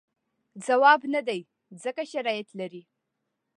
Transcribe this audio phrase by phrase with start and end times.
[0.65, 1.39] ځواب نه دی
[1.83, 2.81] ځکه شرایط لري.